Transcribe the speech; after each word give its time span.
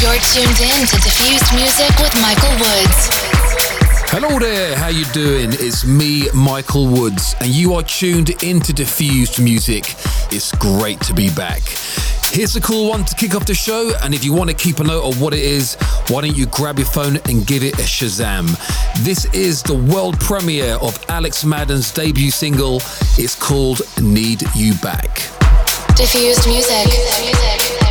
You're 0.00 0.18
tuned 0.18 0.60
in 0.60 0.86
to 0.86 0.96
Diffused 1.00 1.54
Music 1.54 1.98
with 1.98 2.14
Michael 2.20 2.52
Woods. 2.58 3.08
Hello 4.10 4.38
there, 4.38 4.76
how 4.76 4.88
you 4.88 5.04
doing? 5.06 5.50
It's 5.52 5.86
me, 5.86 6.28
Michael 6.34 6.86
Woods, 6.86 7.34
and 7.40 7.48
you 7.48 7.74
are 7.74 7.82
tuned 7.82 8.30
into 8.42 8.72
Diffused 8.72 9.42
Music. 9.42 9.94
It's 10.30 10.52
great 10.52 11.00
to 11.02 11.14
be 11.14 11.30
back. 11.30 11.62
Here's 12.32 12.56
a 12.56 12.60
cool 12.60 12.88
one 12.88 13.04
to 13.04 13.14
kick 13.14 13.34
off 13.34 13.46
the 13.46 13.54
show, 13.54 13.92
and 14.02 14.14
if 14.14 14.24
you 14.24 14.32
want 14.32 14.50
to 14.50 14.56
keep 14.56 14.80
a 14.80 14.84
note 14.84 15.04
of 15.04 15.20
what 15.20 15.34
it 15.34 15.42
is, 15.42 15.76
why 16.08 16.22
don't 16.22 16.36
you 16.36 16.46
grab 16.46 16.78
your 16.78 16.86
phone 16.86 17.16
and 17.26 17.46
give 17.46 17.62
it 17.62 17.74
a 17.74 17.82
Shazam? 17.82 18.48
This 19.04 19.26
is 19.34 19.62
the 19.62 19.74
world 19.74 20.18
premiere 20.18 20.74
of 20.76 20.98
Alex 21.08 21.44
Madden's 21.44 21.90
debut 21.90 22.30
single. 22.30 22.76
It's 23.18 23.34
called 23.34 23.82
Need 24.00 24.42
You 24.54 24.74
Back. 24.82 25.14
Diffused 25.94 26.46
Music. 26.46 27.81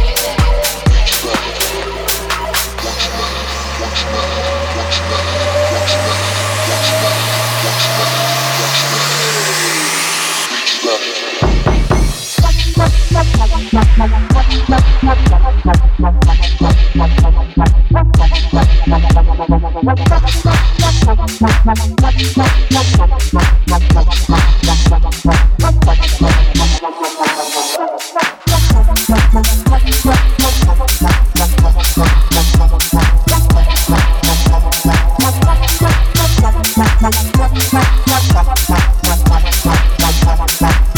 Bye. 40.62 40.91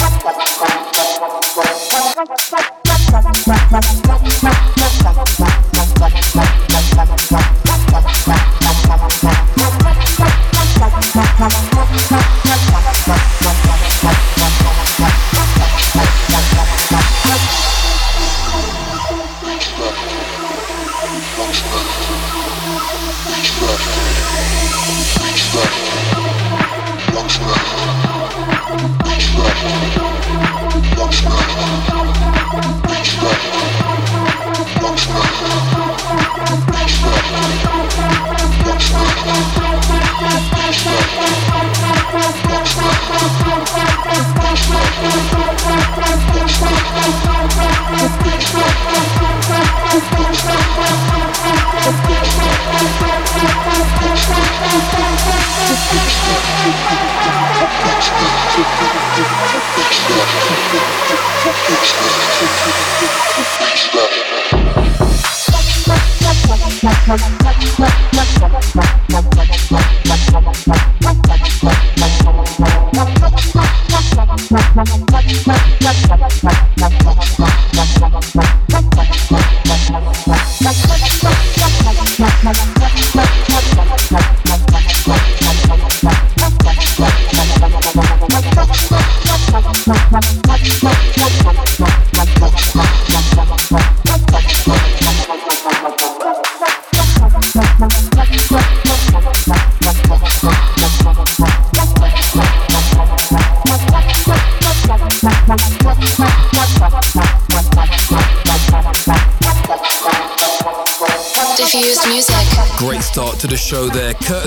Diffused 12.04 12.43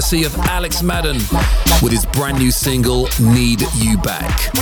courtesy 0.07 0.25
of 0.25 0.37
Alex 0.47 0.85
Madden 0.85 1.17
with 1.83 1.91
his 1.91 2.07
brand 2.07 2.39
new 2.39 2.53
single, 2.53 3.09
Need 3.19 3.63
You 3.75 3.99
Back. 3.99 4.53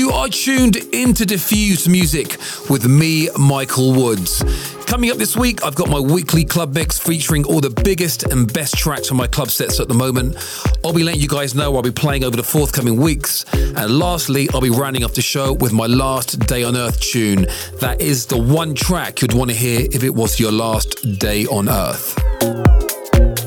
You 0.00 0.12
are 0.12 0.28
tuned 0.28 0.76
into 0.94 1.26
Diffused 1.26 1.86
Music 1.86 2.38
with 2.70 2.88
me, 2.88 3.28
Michael 3.38 3.92
Woods. 3.92 4.42
Coming 4.86 5.10
up 5.10 5.18
this 5.18 5.36
week, 5.36 5.62
I've 5.62 5.74
got 5.74 5.90
my 5.90 6.00
weekly 6.00 6.42
club 6.42 6.74
mix 6.74 6.98
featuring 6.98 7.44
all 7.44 7.60
the 7.60 7.68
biggest 7.68 8.22
and 8.22 8.50
best 8.50 8.78
tracks 8.78 9.08
from 9.08 9.18
my 9.18 9.26
club 9.26 9.50
sets 9.50 9.78
at 9.78 9.88
the 9.88 9.94
moment. 9.94 10.38
I'll 10.82 10.94
be 10.94 11.04
letting 11.04 11.20
you 11.20 11.28
guys 11.28 11.54
know 11.54 11.76
I'll 11.76 11.82
be 11.82 11.90
playing 11.90 12.24
over 12.24 12.34
the 12.34 12.42
forthcoming 12.42 12.96
weeks. 12.96 13.44
And 13.52 13.98
lastly, 13.98 14.48
I'll 14.54 14.62
be 14.62 14.70
rounding 14.70 15.04
off 15.04 15.12
the 15.12 15.20
show 15.20 15.52
with 15.52 15.74
my 15.74 15.84
last 15.84 16.38
Day 16.46 16.64
on 16.64 16.78
Earth 16.78 16.98
tune. 16.98 17.46
That 17.80 18.00
is 18.00 18.24
the 18.24 18.38
one 18.38 18.74
track 18.74 19.20
you'd 19.20 19.34
want 19.34 19.50
to 19.50 19.56
hear 19.56 19.86
if 19.92 20.02
it 20.02 20.14
was 20.14 20.40
your 20.40 20.50
last 20.50 21.18
day 21.18 21.44
on 21.44 21.68
Earth. 21.68 22.79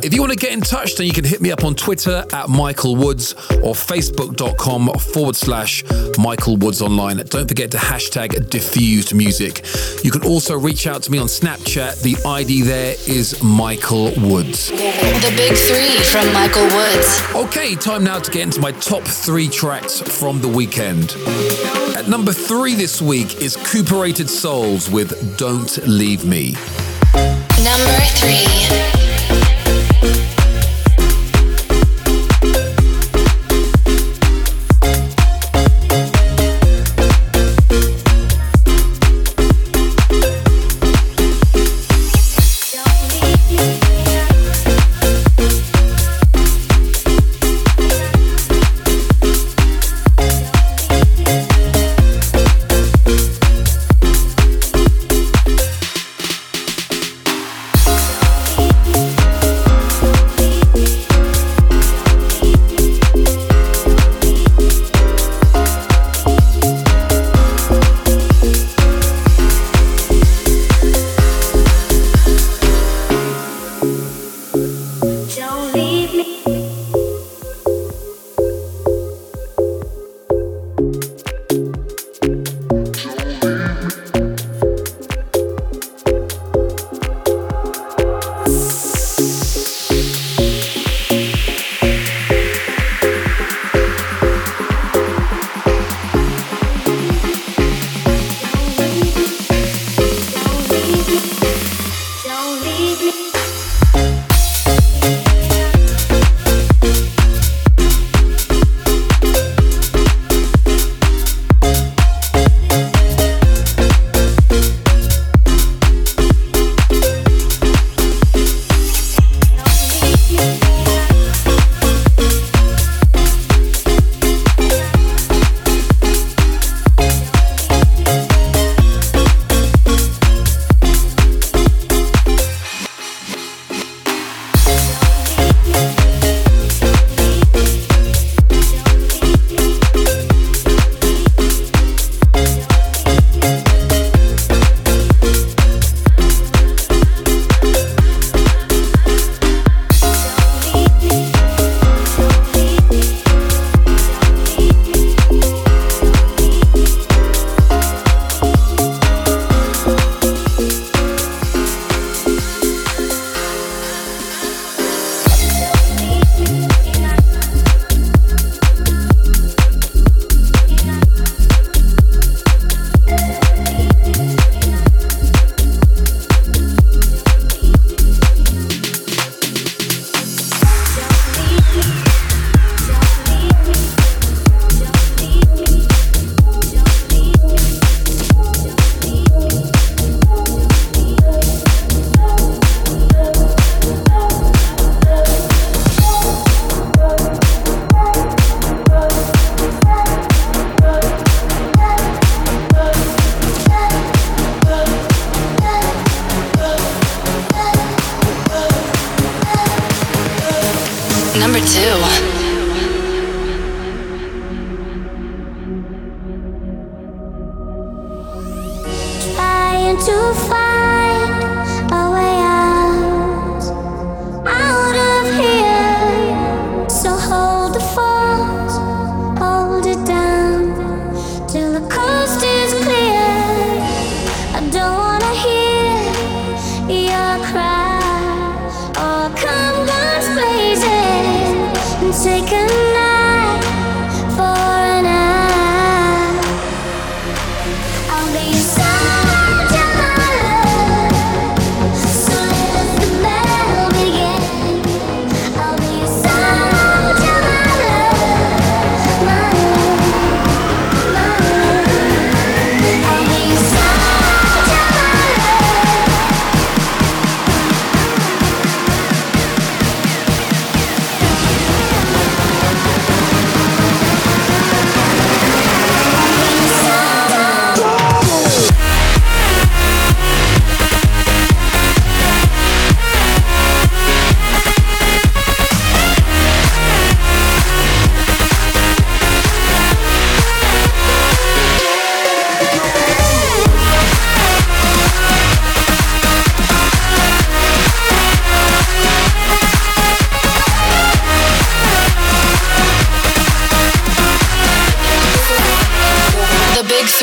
If 0.04 0.14
you 0.14 0.20
want 0.20 0.34
to 0.34 0.38
get 0.38 0.52
in 0.52 0.60
touch, 0.60 0.98
then 0.98 1.08
you 1.08 1.14
can 1.14 1.24
hit 1.24 1.40
me 1.40 1.50
up 1.50 1.64
on 1.64 1.76
Twitter 1.76 2.26
at 2.34 2.50
Michael 2.50 2.98
Woods 2.98 3.32
or 3.64 3.74
Facebook.com 3.74 4.90
forward 5.00 5.38
slash 5.38 5.82
Michael 6.20 6.58
Woods 6.58 6.82
Online. 6.82 7.18
Don't 7.18 7.48
forget 7.48 7.72
to 7.72 7.78
hashtag 7.78 8.50
diffused 8.50 9.16
music. 9.16 9.66
You 10.04 10.12
can 10.12 10.26
also 10.26 10.60
reach 10.60 10.88
out 10.88 11.04
to 11.04 11.12
me 11.12 11.20
on 11.20 11.28
Snapchat. 11.28 12.02
The 12.02 12.18
ID 12.28 12.64
there 12.64 12.96
is 13.08 13.42
Michael 13.42 14.12
Woods. 14.18 14.72
The 14.72 15.34
Big 15.38 15.56
Three 15.56 16.04
from 16.12 16.34
Michael 16.34 16.66
Woods. 16.76 17.24
Okay, 17.34 17.74
time 17.76 18.04
now 18.04 18.20
to 18.20 18.30
get 18.30 18.42
into 18.42 18.60
my 18.60 18.74
top 18.74 19.04
three 19.04 19.48
tracks 19.48 20.02
from 20.02 20.42
the 20.42 20.50
weekend. 20.50 21.16
At 21.96 22.10
number 22.10 22.34
three 22.34 22.76
this 22.76 23.02
week 23.02 23.42
is 23.42 23.56
Cooperated 23.56 24.30
Souls 24.30 24.90
with 24.90 25.38
Don't 25.38 25.78
Leave 25.88 26.26
Me. 26.26 26.58
Number 27.64 28.00
three. 28.18 29.13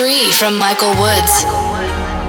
From 0.00 0.56
Michael 0.56 0.94
Woods. 0.96 2.19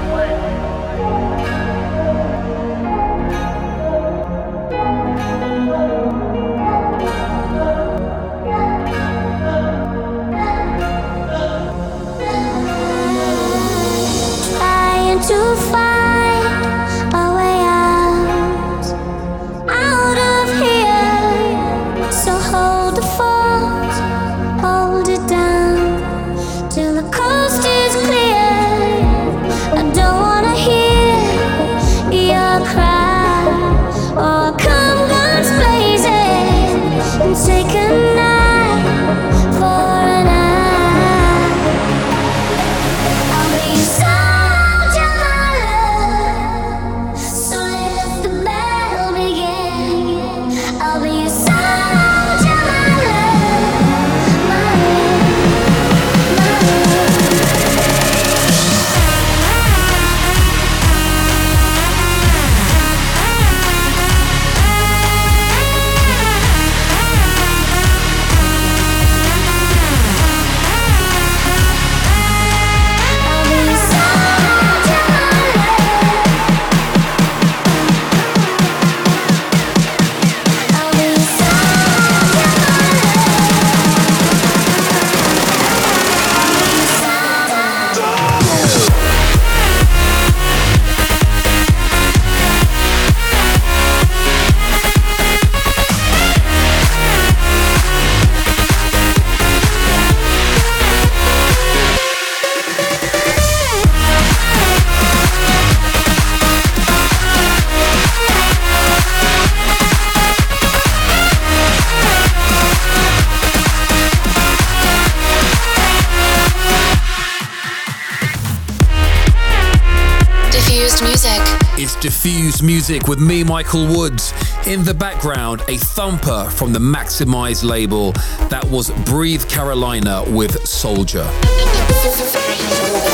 Diffuse 122.01 122.63
music 122.63 123.07
with 123.07 123.19
me, 123.19 123.43
Michael 123.43 123.85
Woods. 123.85 124.33
In 124.65 124.83
the 124.83 124.93
background, 124.93 125.61
a 125.67 125.77
thumper 125.77 126.49
from 126.49 126.73
the 126.73 126.79
Maximize 126.79 127.63
label. 127.63 128.13
That 128.49 128.65
was 128.71 128.89
Breathe 129.05 129.47
Carolina 129.47 130.23
with 130.27 130.67
Soldier. 130.67 131.23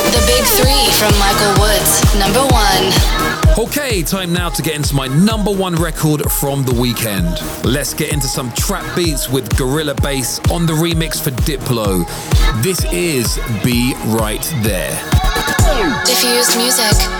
The 0.07 0.23
big 0.25 0.45
three 0.55 0.87
from 0.95 1.11
Michael 1.19 1.59
Woods, 1.59 2.01
number 2.17 2.39
one. 2.47 3.67
Okay, 3.67 4.03
time 4.03 4.31
now 4.31 4.47
to 4.47 4.61
get 4.61 4.77
into 4.77 4.95
my 4.95 5.07
number 5.07 5.51
one 5.51 5.75
record 5.75 6.21
from 6.31 6.63
the 6.63 6.73
weekend. 6.79 7.41
Let's 7.65 7.93
get 7.93 8.13
into 8.13 8.27
some 8.27 8.53
trap 8.53 8.85
beats 8.95 9.27
with 9.29 9.53
Gorilla 9.57 9.95
Bass 9.95 10.39
on 10.49 10.65
the 10.65 10.71
remix 10.71 11.21
for 11.21 11.31
Diplo. 11.31 12.05
This 12.63 12.85
is 12.93 13.37
Be 13.65 13.95
Right 14.17 14.43
There. 14.63 14.97
Diffused 16.05 16.57
music. 16.57 17.16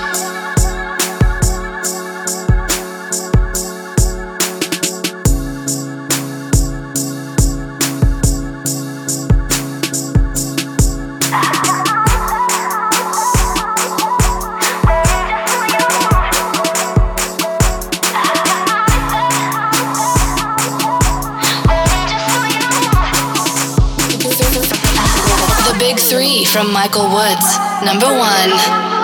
From 26.58 26.74
Michael 26.74 27.08
Woods. 27.14 27.60
Number 27.86 28.08
one. 28.08 28.97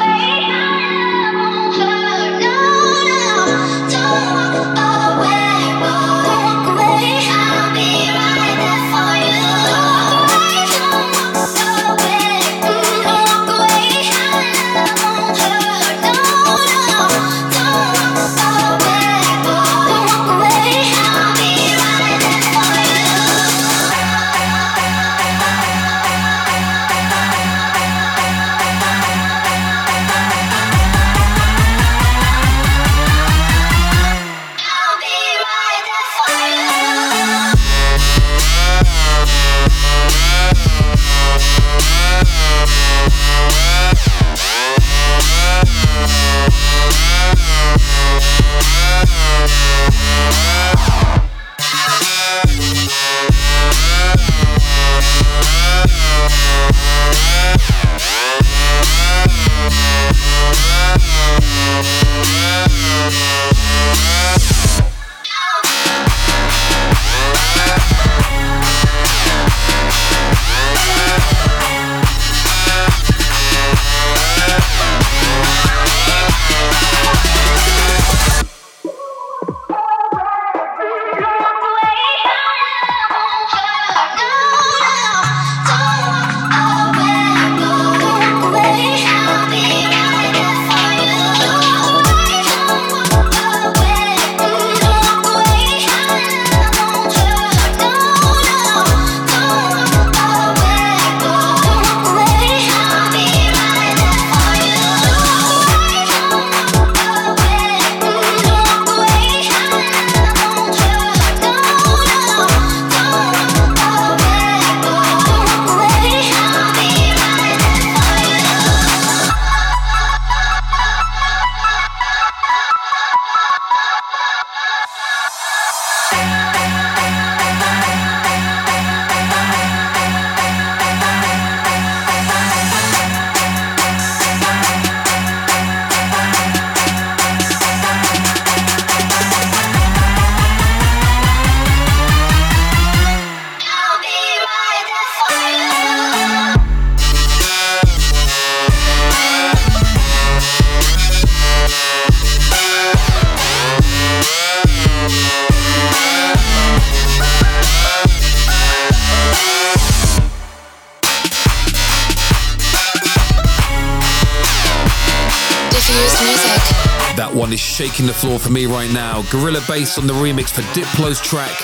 Is 167.53 167.59
shaking 167.59 168.07
the 168.07 168.13
floor 168.13 168.39
for 168.39 168.49
me 168.49 168.65
right 168.65 168.91
now. 168.91 169.21
Gorilla 169.31 169.61
Bass 169.67 169.99
on 169.99 170.07
the 170.07 170.13
remix 170.13 170.49
for 170.49 170.61
Diplo's 170.73 171.21
track, 171.21 171.55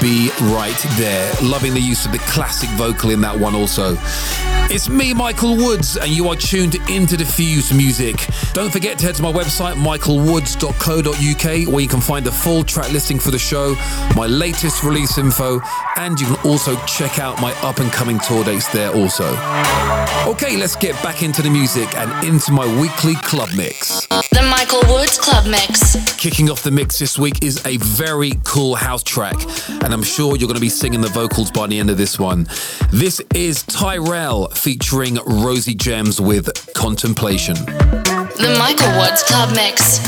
Be 0.00 0.30
Right 0.52 0.76
There. 0.96 1.32
Loving 1.42 1.72
the 1.72 1.80
use 1.80 2.04
of 2.04 2.12
the 2.12 2.18
classic 2.18 2.68
vocal 2.70 3.10
in 3.10 3.22
that 3.22 3.38
one 3.38 3.54
also. 3.54 3.96
It's 4.70 4.90
me, 4.90 5.14
Michael 5.14 5.56
Woods, 5.56 5.96
and 5.96 6.10
you 6.10 6.28
are 6.28 6.36
tuned 6.36 6.74
into 6.90 7.16
Diffuse 7.16 7.72
Music. 7.72 8.28
Don't 8.52 8.70
forget 8.70 8.98
to 8.98 9.06
head 9.06 9.14
to 9.14 9.22
my 9.22 9.32
website, 9.32 9.74
michaelwoods.co.uk, 9.74 11.72
where 11.72 11.80
you 11.80 11.88
can 11.88 12.00
find 12.02 12.26
the 12.26 12.32
full 12.32 12.62
track 12.62 12.92
listing 12.92 13.18
for 13.18 13.30
the 13.30 13.38
show, 13.38 13.74
my 14.14 14.26
latest 14.26 14.84
release 14.84 15.16
info, 15.16 15.62
and 15.96 16.20
you 16.20 16.26
can 16.26 16.36
also 16.46 16.76
check 16.84 17.18
out 17.18 17.40
my 17.40 17.52
up 17.62 17.78
and 17.78 17.90
coming 17.90 18.18
tour 18.20 18.44
dates 18.44 18.70
there 18.72 18.92
also. 18.94 19.24
Okay, 20.30 20.58
let's 20.58 20.76
get 20.76 20.94
back 21.02 21.22
into 21.22 21.40
the 21.40 21.50
music 21.50 21.96
and 21.96 22.28
into 22.28 22.52
my 22.52 22.66
weekly 22.78 23.14
club 23.22 23.48
mix. 23.56 24.06
The 24.30 24.42
Michael 24.42 24.82
Woods 24.92 25.18
Club 25.18 25.46
Mix. 25.46 25.96
Kicking 26.16 26.50
off 26.50 26.62
the 26.62 26.70
mix 26.70 26.98
this 26.98 27.18
week 27.18 27.42
is 27.42 27.64
a 27.64 27.76
very 27.78 28.32
cool 28.44 28.74
house 28.74 29.02
track, 29.02 29.36
and 29.68 29.92
I'm 29.92 30.02
sure 30.02 30.36
you're 30.36 30.48
going 30.48 30.54
to 30.54 30.60
be 30.60 30.68
singing 30.68 31.00
the 31.00 31.08
vocals 31.08 31.50
by 31.50 31.66
the 31.66 31.78
end 31.78 31.90
of 31.90 31.96
this 31.96 32.18
one. 32.18 32.46
This 32.90 33.20
is 33.34 33.62
Tyrell 33.62 34.48
featuring 34.48 35.18
Rosie 35.26 35.74
Gems 35.74 36.20
with 36.20 36.72
Contemplation. 36.74 37.54
The 37.54 38.56
Michael 38.58 38.98
Woods 38.98 39.22
Club 39.22 39.54
Mix. 39.54 39.98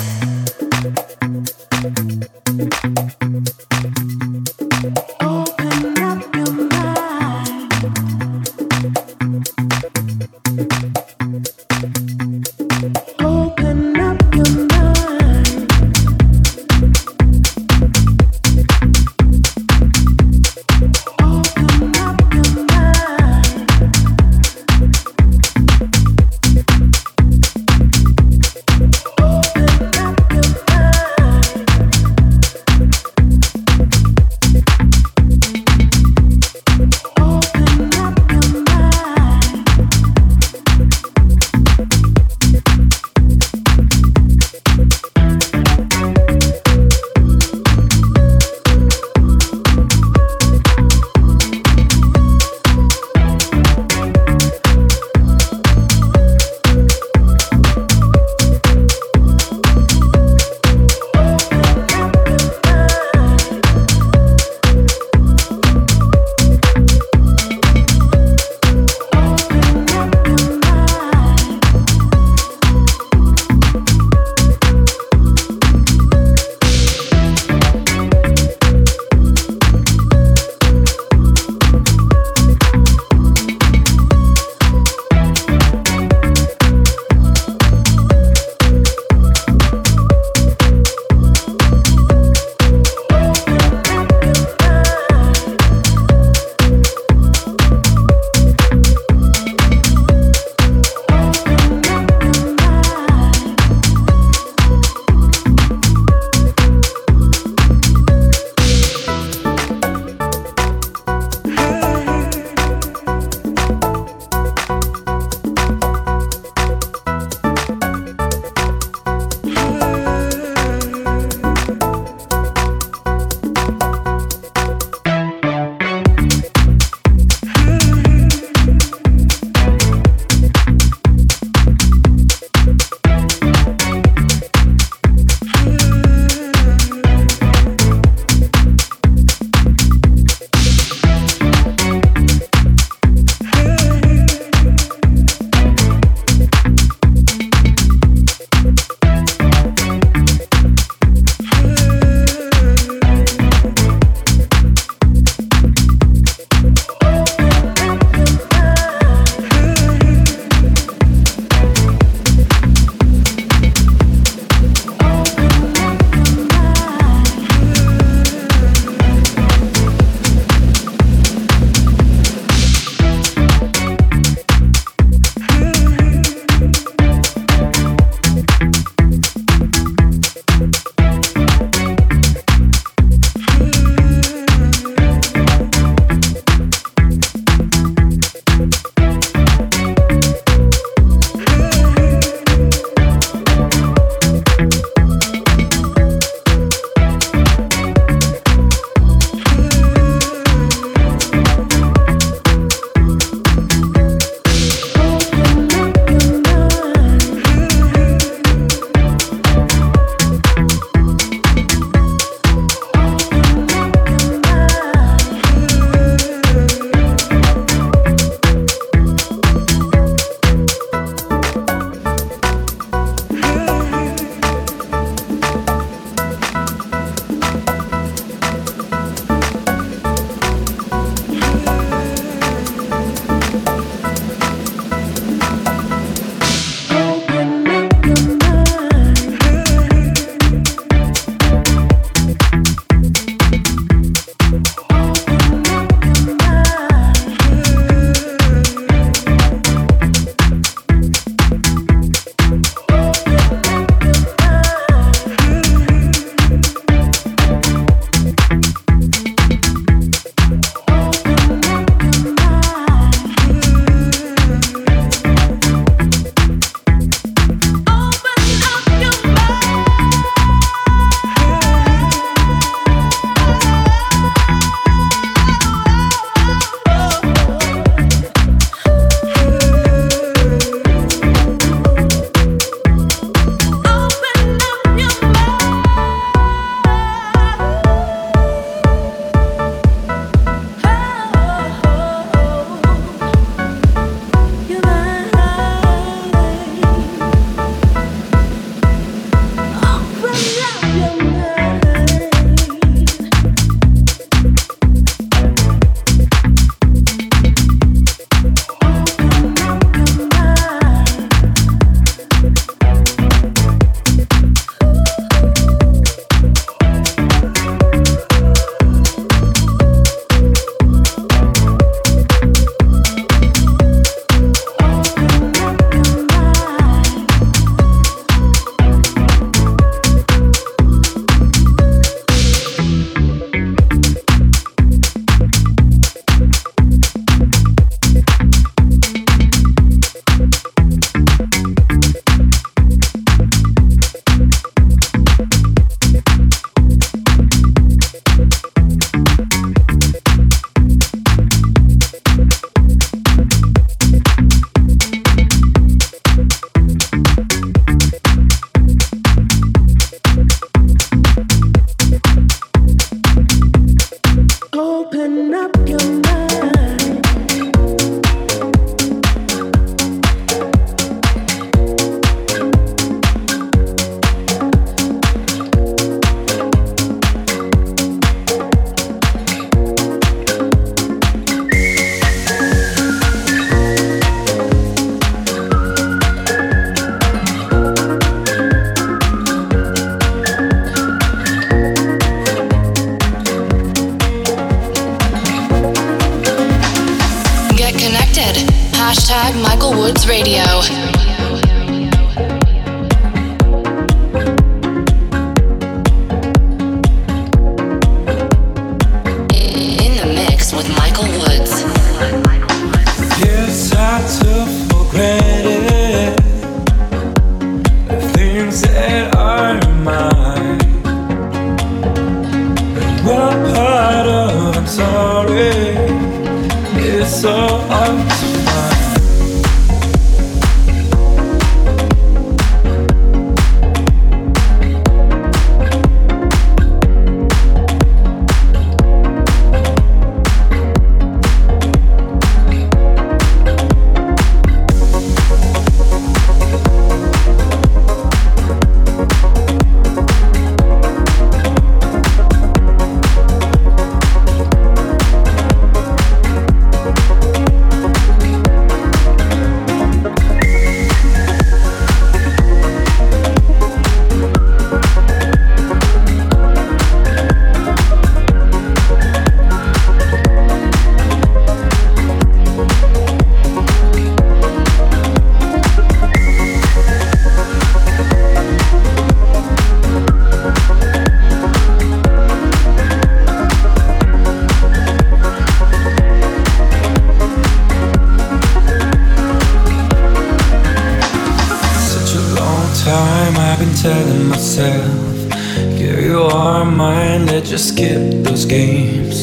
been 493.80 493.94
telling 493.94 494.48
myself, 494.48 495.48
give 495.96 496.20
you 496.20 496.42
our 496.42 496.84
mind, 496.84 497.46
let's 497.46 497.70
just 497.70 497.88
skip 497.88 498.44
those 498.44 498.66
games. 498.66 499.40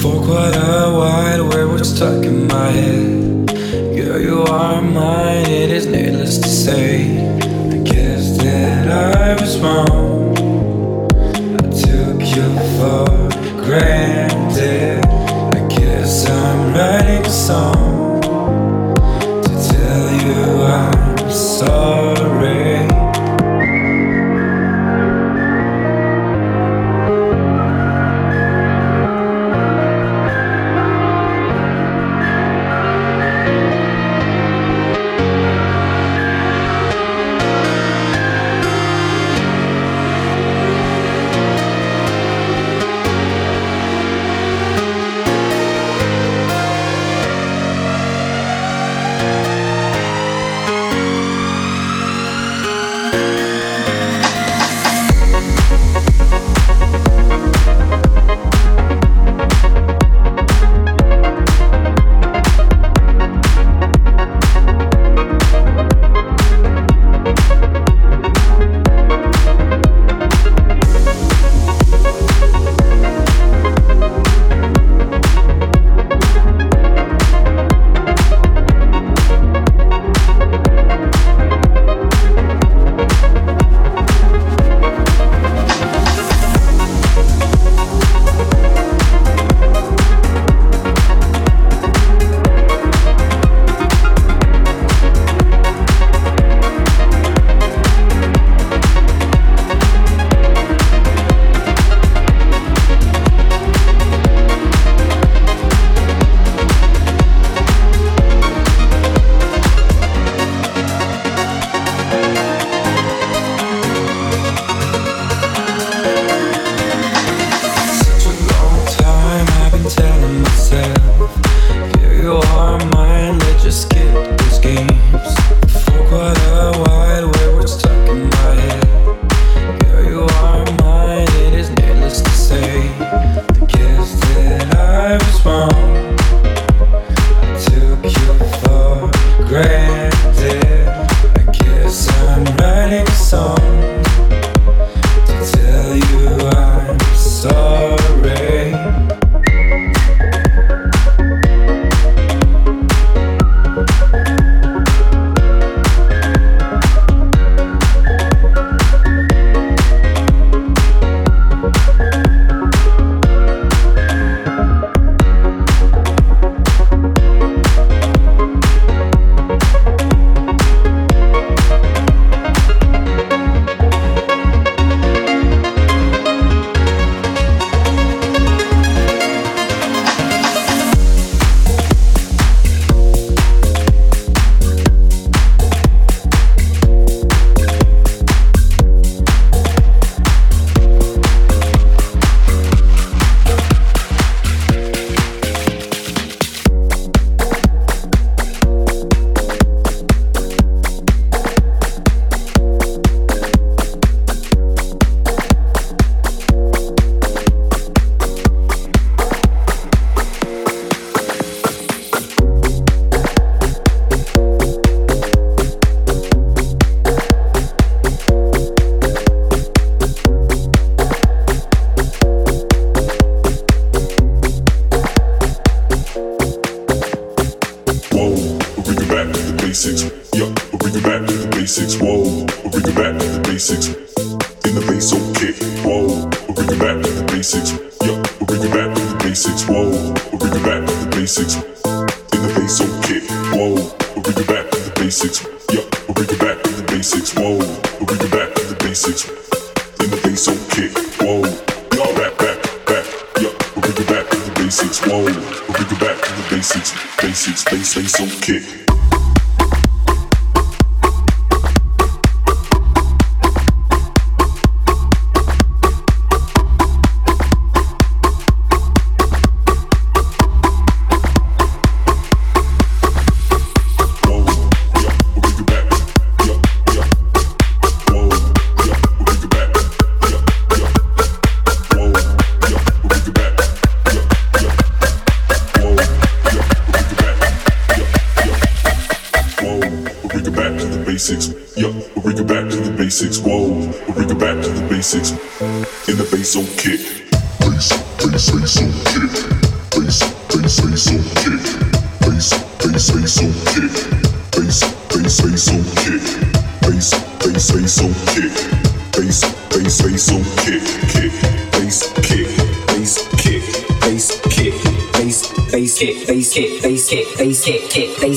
For 0.00 0.14
quite 0.24 0.54
a 0.54 0.92
while, 0.96 1.48
where 1.48 1.66
we're 1.66 1.82
stuck 1.82 2.24
in 2.24 2.46
my 2.46 2.70
head. 2.70 3.46
Girl, 3.96 4.20
you 4.20 4.42
are 4.44 4.80
mine, 4.80 5.46
it 5.46 5.70
is 5.70 5.86
needless 5.86 6.38
to 6.38 6.48
say. 6.48 7.18
I 7.74 7.78
guess 7.78 8.38
that 8.38 8.86
I 8.88 9.34
was 9.42 9.58
wrong. 9.58 10.36
I 11.58 11.64
took 11.84 12.20
you 12.36 12.48
for 12.76 13.06
granted. 13.64 15.04
I 15.04 15.66
guess 15.66 16.30
I'm 16.30 16.74
writing 16.74 17.26
a 17.26 17.30
song. 17.30 17.79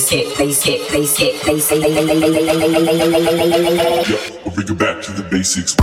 bass 0.04 0.10
hit, 0.10 0.38
bass 0.38 0.64
hit, 0.64 0.92
bass 0.92 1.18
hit, 1.18 1.46
bass 1.46 1.70
hit. 1.70 1.82
Yeah, 4.10 4.42
I'll 4.46 4.52
bring 4.52 4.68
it 4.68 4.78
back 4.78 5.02
to 5.04 5.12
the 5.14 5.24
basics. 5.30 5.76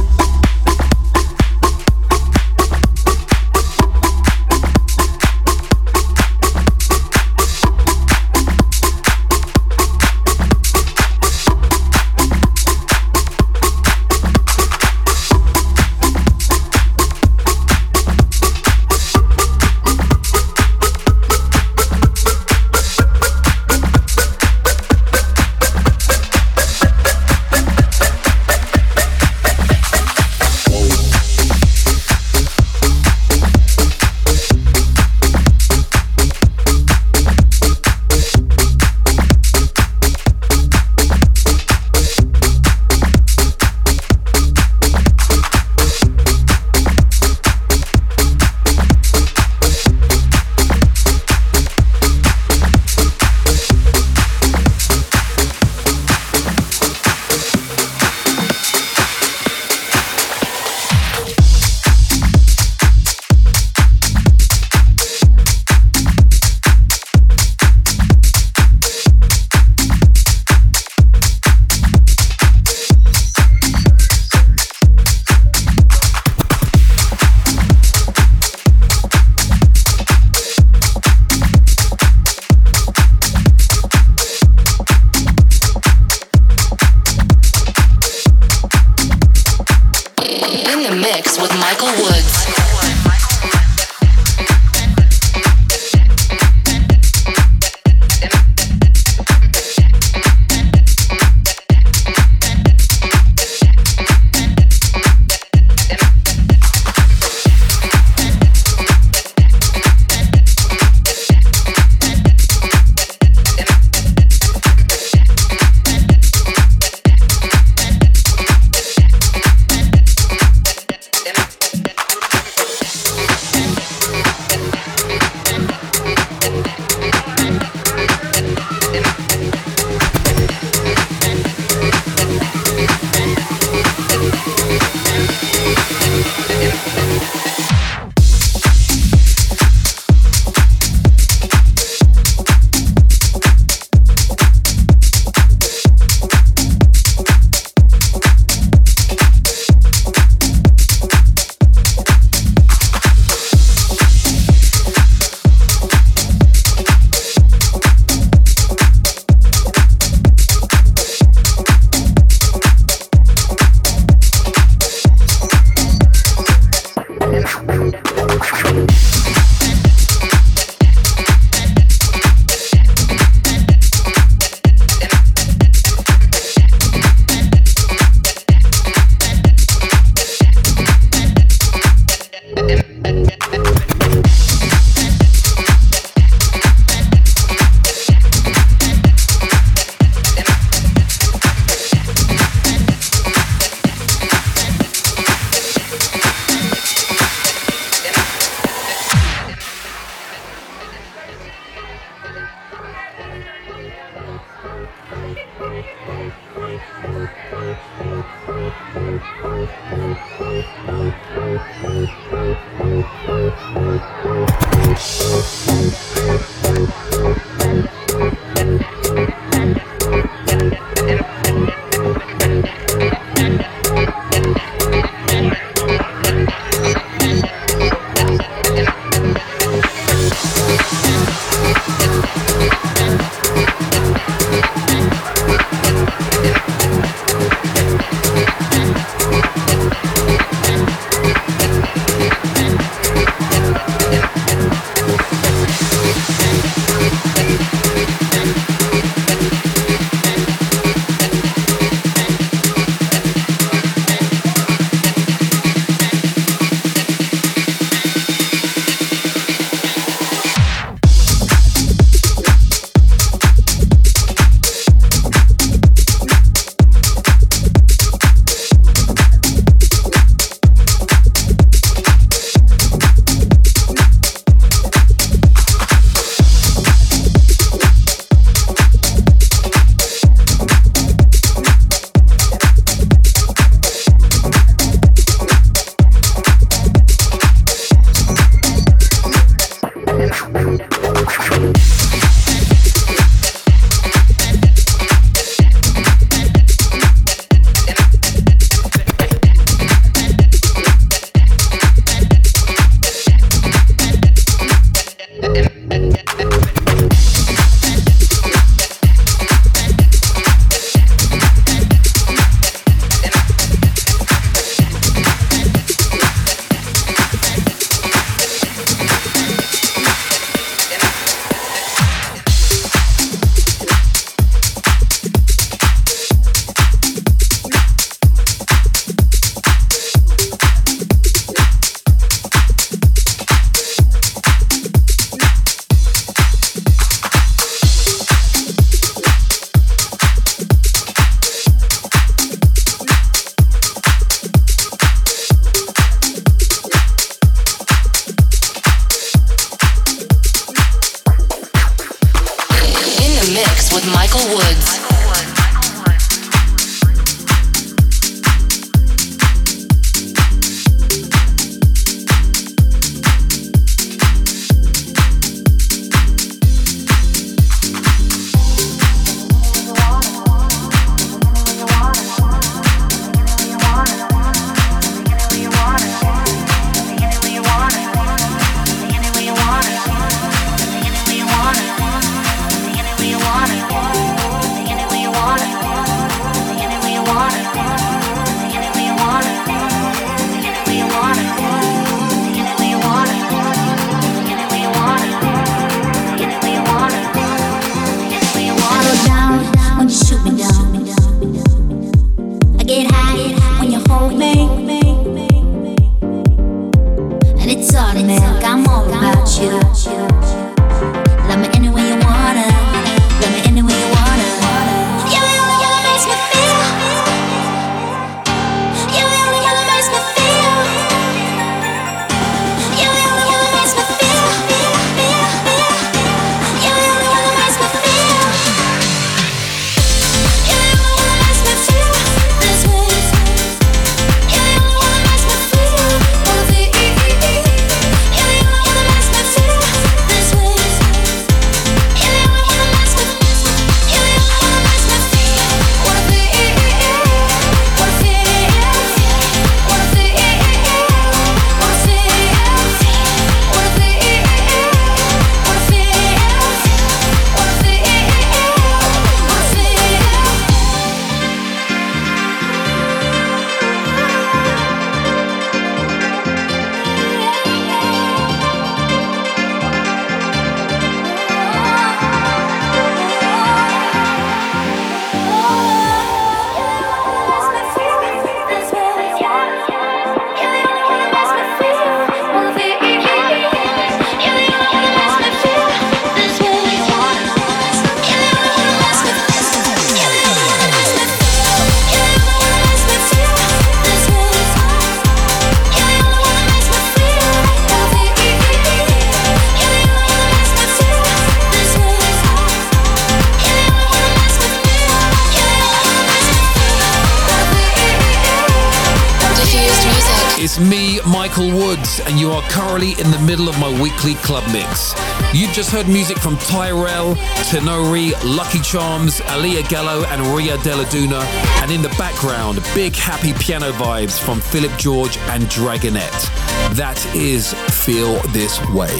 Club 514.37 514.65
mix. 514.73 515.15
You've 515.53 515.73
just 515.73 515.91
heard 515.91 516.09
music 516.09 516.39
from 516.39 516.57
Tyrell, 516.59 517.35
Tenori, 517.71 518.33
Lucky 518.45 518.81
Charms, 518.81 519.41
Aliyah 519.41 519.89
Gallo, 519.89 520.25
and 520.27 520.41
Ria 520.55 520.77
Deladuna, 520.79 521.43
and 521.83 521.91
in 521.91 522.03
the 522.03 522.09
background, 522.11 522.81
big 522.95 523.15
happy 523.15 523.53
piano 523.55 523.93
vibes 523.93 524.39
from 524.39 524.61
Philip 524.61 524.97
George 524.99 525.39
and 525.49 525.65
Dragonette. 525.65 526.49
That 526.97 527.25
is 527.35 527.75
Feel 528.05 528.41
This 528.53 528.79
Way. 528.91 529.17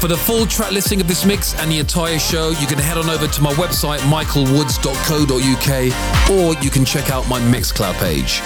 For 0.00 0.08
the 0.08 0.16
full 0.16 0.46
track 0.46 0.72
listing 0.72 1.00
of 1.00 1.08
this 1.08 1.24
mix 1.24 1.54
and 1.54 1.70
the 1.70 1.78
entire 1.78 2.18
show, 2.18 2.50
you 2.60 2.66
can 2.66 2.78
head 2.78 2.98
on 2.98 3.08
over 3.08 3.26
to 3.26 3.42
my 3.42 3.52
website, 3.54 4.00
michaelwoods.co.uk, 4.00 6.30
or 6.30 6.54
you 6.62 6.70
can 6.70 6.84
check 6.84 7.10
out 7.10 7.26
my 7.28 7.40
Mixcloud 7.40 7.94
page. 7.94 8.42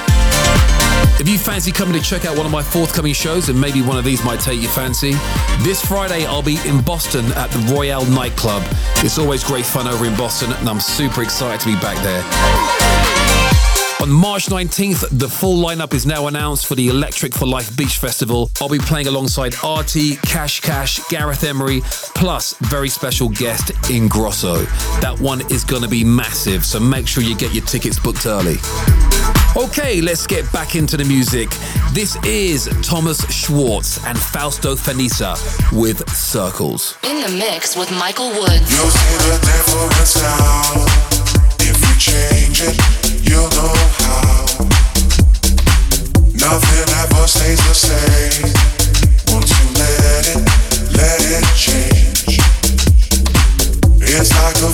If 1.20 1.28
you 1.28 1.36
fancy 1.36 1.72
coming 1.72 1.94
to 1.94 2.00
check 2.00 2.24
out 2.24 2.36
one 2.36 2.46
of 2.46 2.52
my 2.52 2.62
forthcoming 2.62 3.12
shows, 3.12 3.48
and 3.48 3.60
maybe 3.60 3.82
one 3.82 3.98
of 3.98 4.04
these 4.04 4.24
might 4.24 4.40
take 4.40 4.60
your 4.60 4.70
fancy, 4.70 5.12
this 5.60 5.84
Friday 5.84 6.24
I'll 6.26 6.42
be 6.42 6.58
in 6.64 6.80
Boston 6.82 7.26
at 7.32 7.50
the 7.50 7.74
Royale 7.74 8.06
nightclub. 8.06 8.62
It's 8.98 9.18
always 9.18 9.42
great 9.42 9.66
fun 9.66 9.88
over 9.88 10.06
in 10.06 10.16
Boston, 10.16 10.52
and 10.52 10.68
I'm 10.68 10.80
super 10.80 11.22
excited 11.22 11.60
to 11.60 11.66
be 11.66 11.80
back 11.80 11.96
there. 12.04 12.22
On 14.00 14.08
March 14.08 14.46
19th, 14.46 15.18
the 15.18 15.28
full 15.28 15.60
lineup 15.60 15.92
is 15.92 16.06
now 16.06 16.28
announced 16.28 16.66
for 16.66 16.76
the 16.76 16.88
Electric 16.88 17.34
for 17.34 17.46
Life 17.46 17.76
Beach 17.76 17.96
Festival. 17.96 18.48
I'll 18.60 18.68
be 18.68 18.78
playing 18.78 19.08
alongside 19.08 19.56
Arty, 19.64 20.14
Cash 20.16 20.60
Cash, 20.60 21.00
Gareth 21.08 21.42
Emery, 21.42 21.80
plus 22.14 22.54
very 22.60 22.88
special 22.88 23.28
guest 23.28 23.72
Ingrosso. 23.90 24.64
That 25.00 25.18
one 25.18 25.40
is 25.50 25.64
going 25.64 25.82
to 25.82 25.88
be 25.88 26.04
massive, 26.04 26.64
so 26.64 26.78
make 26.78 27.08
sure 27.08 27.24
you 27.24 27.36
get 27.36 27.52
your 27.52 27.64
tickets 27.64 27.98
booked 27.98 28.24
early. 28.24 28.58
Okay, 29.56 30.00
let's 30.00 30.26
get 30.26 30.50
back 30.52 30.76
into 30.76 30.96
the 30.96 31.04
music. 31.04 31.48
This 31.92 32.16
is 32.24 32.68
Thomas 32.82 33.20
Schwartz 33.32 34.04
and 34.04 34.16
Fausto 34.16 34.76
Fanizza 34.76 35.36
with 35.72 36.08
Circles. 36.10 36.96
In 37.02 37.22
the 37.22 37.28
mix 37.30 37.74
with 37.76 37.90
Michael 37.90 38.30
Woods. 38.30 38.70
You'll 38.70 38.90
see 38.90 39.16
the 39.26 39.38
difference 39.42 40.16
now. 40.16 40.86
If 41.60 41.80
we 41.80 41.98
change 41.98 42.60
it, 42.62 42.76
you'll 43.28 43.48
know 43.50 43.74
how. 43.98 44.46
Nothing 46.34 46.88
ever 47.02 47.26
stays 47.26 47.58
the 47.66 47.74
same. 47.74 48.52
Once 49.34 49.50
you 49.50 49.66
let 49.74 50.28
it, 50.28 50.40
let 50.94 51.20
it 51.24 51.44
change. 51.56 52.38
It's 54.00 54.30
like 54.30 54.56
a 54.56 54.72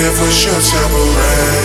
And 0.00 0.08
if 0.08 0.18
we 0.18 0.30
should 0.32 1.59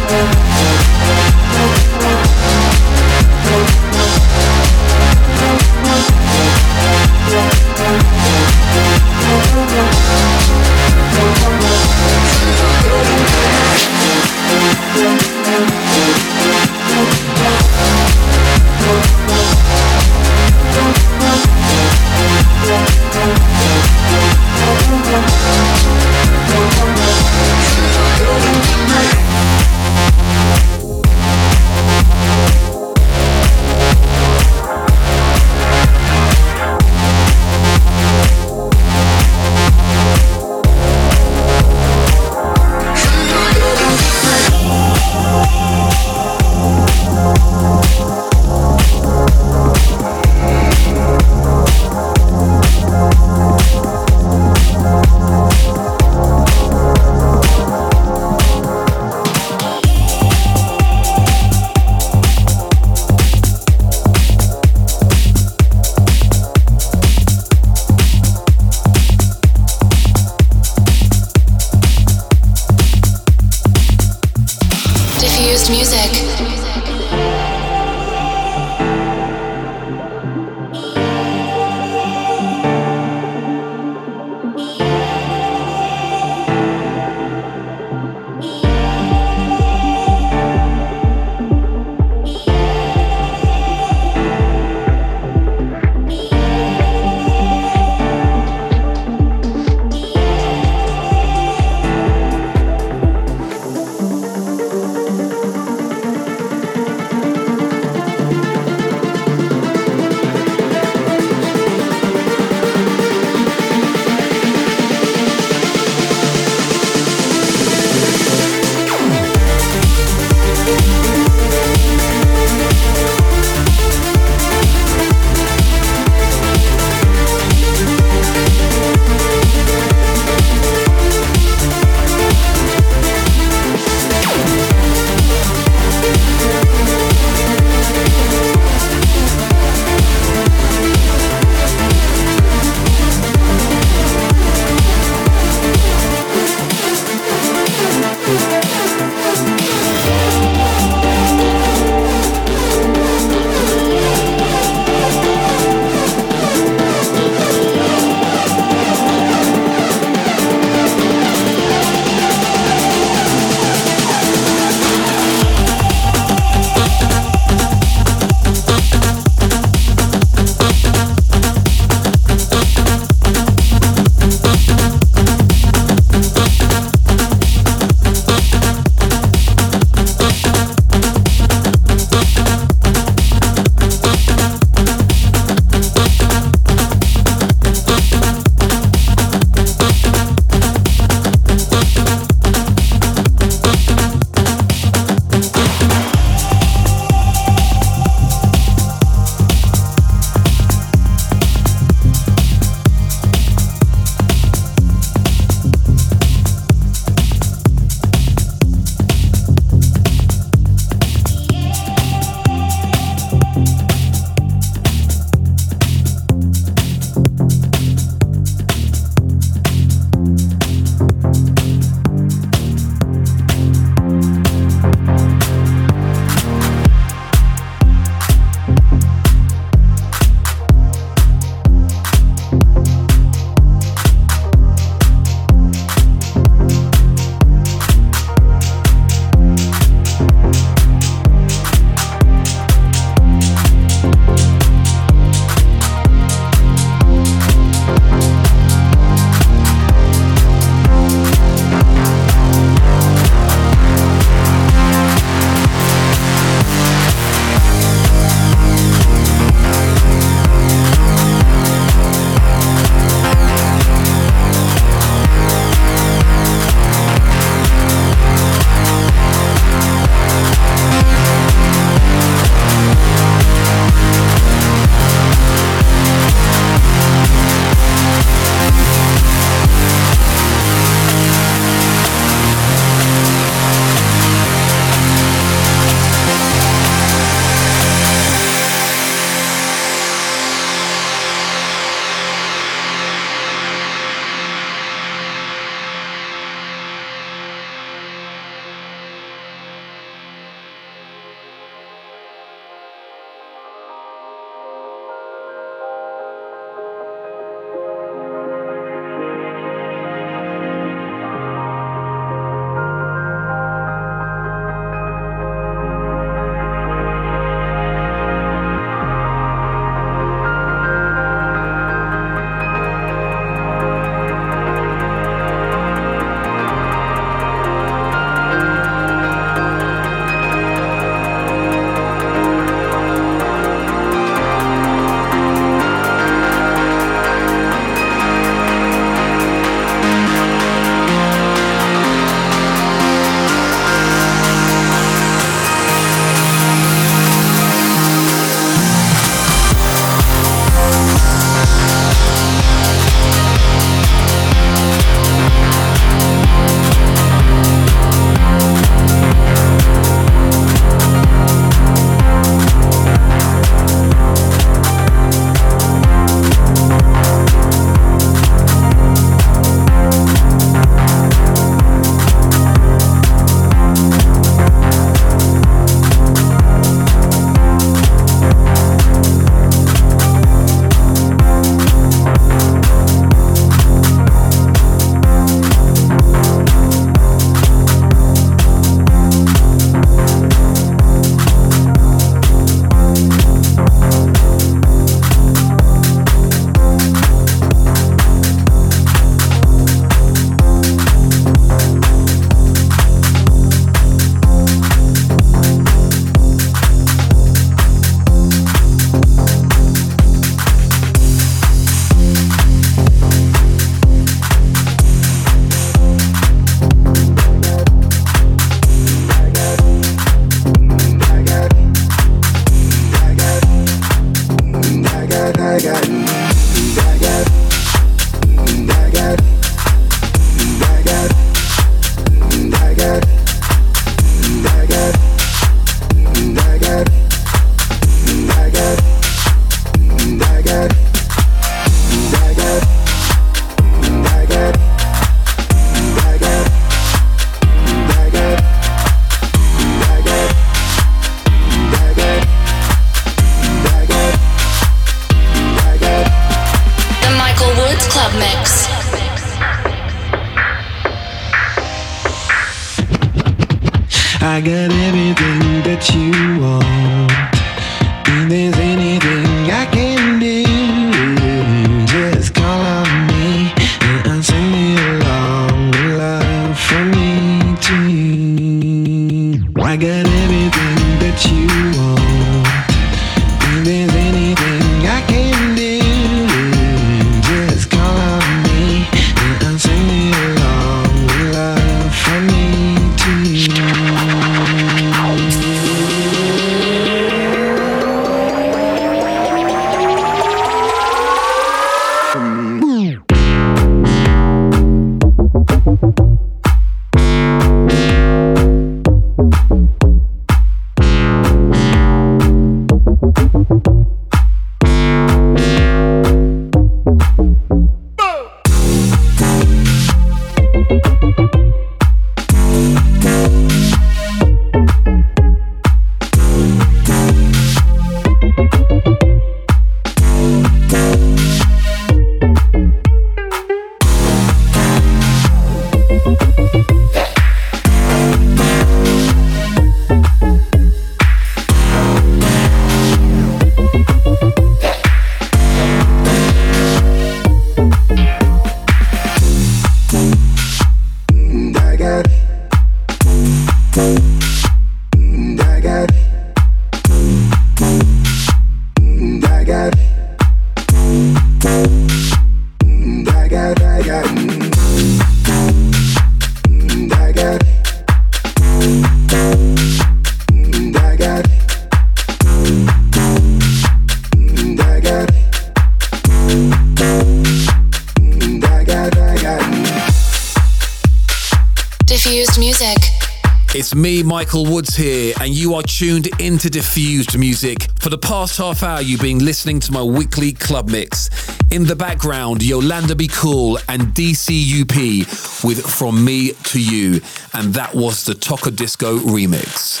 Michael 584.32 584.64
Woods 584.64 584.96
here, 584.96 585.34
and 585.42 585.52
you 585.52 585.74
are 585.74 585.82
tuned 585.82 586.26
into 586.40 586.70
Diffused 586.70 587.38
Music. 587.38 587.88
For 588.00 588.08
the 588.08 588.16
past 588.16 588.56
half 588.56 588.82
hour, 588.82 589.02
you've 589.02 589.20
been 589.20 589.44
listening 589.44 589.78
to 589.80 589.92
my 589.92 590.02
weekly 590.02 590.52
club 590.52 590.88
mix. 590.88 591.28
In 591.70 591.84
the 591.84 591.94
background, 591.94 592.62
Yolanda 592.62 593.14
Be 593.14 593.28
Cool 593.28 593.78
and 593.90 594.00
DCUP 594.14 595.62
with 595.62 595.84
From 595.84 596.24
Me 596.24 596.52
to 596.52 596.80
You, 596.80 597.20
and 597.52 597.74
that 597.74 597.94
was 597.94 598.24
the 598.24 598.32
Tocadisco 598.32 599.18
remix. 599.18 600.00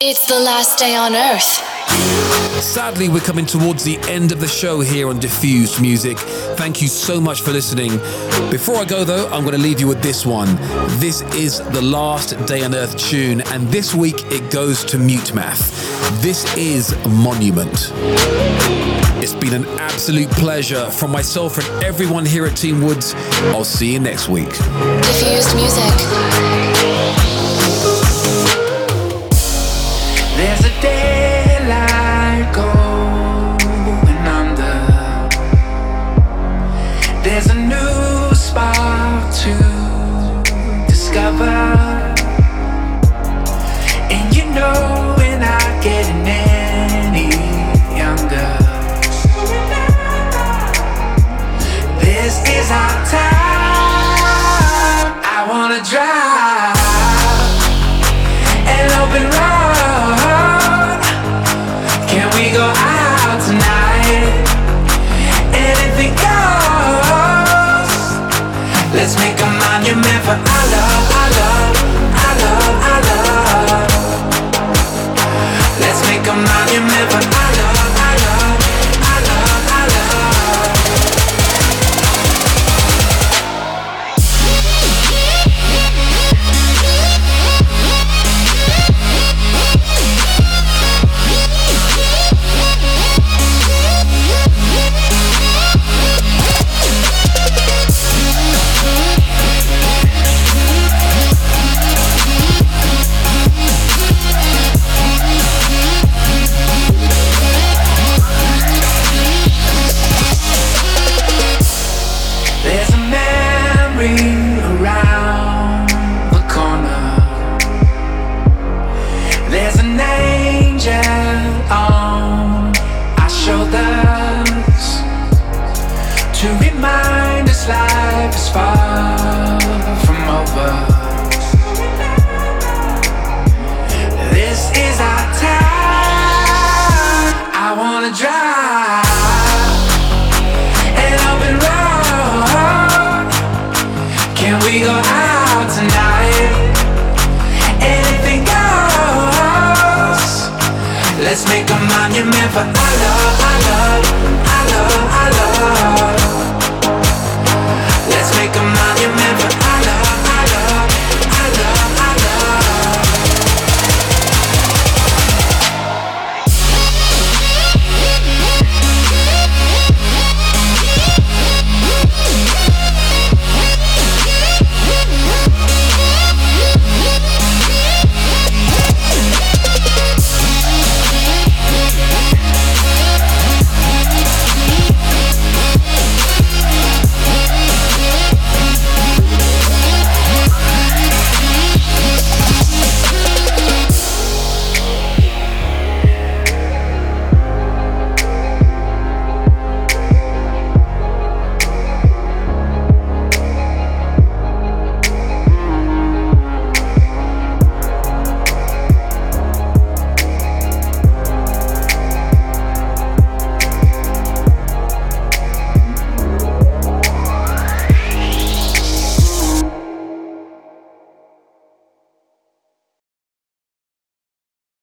It's 0.00 0.28
the 0.28 0.38
last 0.38 0.78
day 0.78 0.94
on 0.94 1.16
Earth. 1.16 2.19
Sadly, 2.60 3.08
we're 3.08 3.20
coming 3.20 3.46
towards 3.46 3.84
the 3.84 3.98
end 4.08 4.32
of 4.32 4.40
the 4.40 4.46
show 4.46 4.80
here 4.80 5.08
on 5.08 5.18
Diffused 5.18 5.80
Music. 5.80 6.18
Thank 6.56 6.82
you 6.82 6.88
so 6.88 7.20
much 7.20 7.40
for 7.40 7.52
listening. 7.52 7.90
Before 8.50 8.76
I 8.76 8.84
go, 8.84 9.02
though, 9.02 9.26
I'm 9.28 9.44
going 9.44 9.56
to 9.56 9.60
leave 9.60 9.80
you 9.80 9.88
with 9.88 10.02
this 10.02 10.26
one. 10.26 10.56
This 10.98 11.22
is 11.34 11.58
the 11.58 11.80
last 11.80 12.36
Day 12.46 12.62
on 12.62 12.74
Earth 12.74 12.96
tune, 12.98 13.40
and 13.40 13.66
this 13.68 13.94
week 13.94 14.16
it 14.30 14.52
goes 14.52 14.84
to 14.84 14.98
Mutemath. 14.98 15.70
This 16.20 16.44
is 16.56 16.94
Monument. 17.06 17.92
It's 19.22 19.34
been 19.34 19.54
an 19.54 19.66
absolute 19.78 20.30
pleasure 20.30 20.90
from 20.90 21.10
myself 21.10 21.58
and 21.58 21.84
everyone 21.84 22.26
here 22.26 22.46
at 22.46 22.56
Team 22.56 22.82
Woods. 22.82 23.14
I'll 23.54 23.64
see 23.64 23.92
you 23.92 24.00
next 24.00 24.28
week. 24.28 24.50
Diffused 24.50 25.56
Music. 25.56 26.69